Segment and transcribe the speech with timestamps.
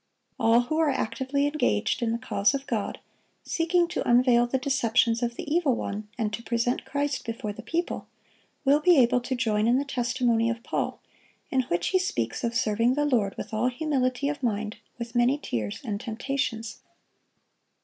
[0.39, 2.99] All who are actively engaged in the cause of God,
[3.43, 7.61] seeking to unveil the deceptions of the evil one and to present Christ before the
[7.61, 8.07] people,
[8.65, 10.99] will be able to join in the testimony of Paul,
[11.51, 15.37] in which he speaks of serving the Lord with all humility of mind, with many
[15.37, 16.79] tears and temptations.